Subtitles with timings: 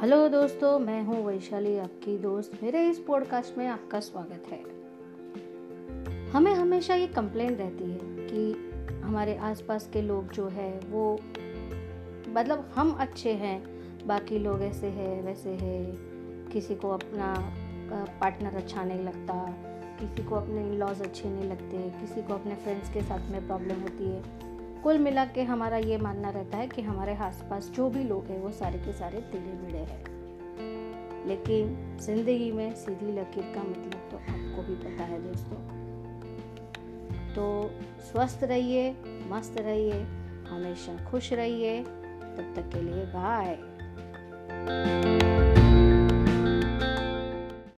[0.00, 4.58] Hello दोस्तों, मैं हूँ वैशाली, आपकी दोस्त। मेरे इस पॉडकास्ट में आपका स्वागत है।
[6.30, 11.20] हमें हमेशा ये कंप्लेंट रहती है कि हमारे आसपास के लोग जो है, वो
[12.28, 13.58] मतलब हम अच्छे हैं,
[14.06, 15.84] बाकी लोग ऐसे हैं, वैसे है,
[16.52, 17.34] किसी को अपना
[18.20, 19.34] पार्टनर अच्छा नहीं लगता,
[20.00, 23.80] किसी को अपने लॉज अच्छे नहीं लगते, किसी को अपने फ्रेंड्स के साथ में प्रॉब्लम
[23.80, 24.47] होती है।
[24.88, 28.40] कुल मिला के हमारा ये मानना रहता है कि हमारे आसपास जो भी लोग हैं,
[28.40, 30.04] वो सारे के सारे तिले मिले हैं।
[31.26, 35.56] लेकिन ज़िंदगी में सीधी लकीर का मतलब तो आपको भी पता है दोस्तों।
[37.34, 37.70] तो
[38.02, 40.02] स्वस्थ रहिए, मस्त रहिए,
[40.48, 43.58] हमेशा खुश रहिए। तब तक के लिए बाय